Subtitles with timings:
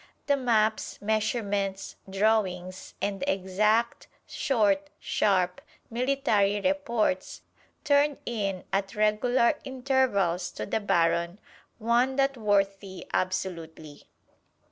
[0.25, 7.43] The maps, measurements, drawings, and the exact, short, sharp, military reports
[7.83, 11.37] turned in at regular intervals to the Baron
[11.77, 14.07] won that worthy absolutely.